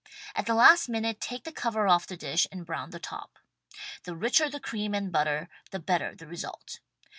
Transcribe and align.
At 0.33 0.47
the 0.47 0.55
last 0.55 0.89
minute 0.89 1.21
take 1.21 1.43
the 1.43 1.51
cover 1.51 1.87
off 1.87 2.07
the 2.07 2.17
dish 2.17 2.47
and 2.51 2.65
brown 2.65 2.89
the 2.89 2.97
top. 2.97 3.37
The 4.03 4.15
richer 4.15 4.49
the 4.49 4.59
cream 4.59 4.95
and 4.95 5.11
butter 5.11 5.47
the 5.69 5.77
better 5.79 6.15
the 6.15 6.25
result. 6.25 6.79